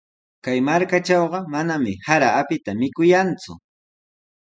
Kay 0.43 0.59
markatrawqa 0.67 1.39
manami 1.53 1.93
sara 2.05 2.29
apita 2.39 2.71
mikuyanku. 2.79 3.53